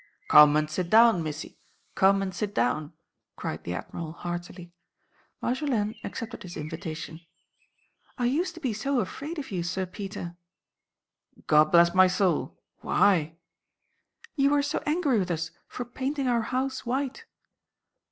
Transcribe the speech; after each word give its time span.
"Come 0.29 0.55
and 0.55 0.67
sit 0.67 0.89
down, 0.89 1.21
Missie, 1.21 1.59
come 1.93 2.23
and 2.23 2.33
sit 2.33 2.55
down," 2.55 2.93
cried 3.35 3.63
the 3.63 3.75
Admiral, 3.75 4.13
heartily. 4.13 4.73
Marjolaine 5.43 5.93
accepted 6.03 6.41
his 6.41 6.57
invitation. 6.57 7.21
"I 8.17 8.25
used 8.25 8.55
to 8.55 8.59
be 8.59 8.73
so 8.73 8.99
afraid 8.99 9.37
of 9.37 9.51
you, 9.51 9.61
Sir 9.61 9.85
Peter!" 9.85 10.35
"Gobblessmysoul! 11.45 12.55
Why?" 12.79 13.35
"You 14.35 14.49
were 14.49 14.63
so 14.63 14.81
angry 14.87 15.19
with 15.19 15.29
us 15.29 15.51
for 15.67 15.85
painting 15.85 16.27
our 16.27 16.41
house 16.41 16.83
white!" 16.83 17.25